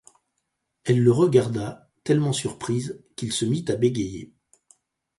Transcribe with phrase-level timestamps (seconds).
[0.83, 4.33] Elle le regarda, tellement surprise, qu’il se mit à bégayer.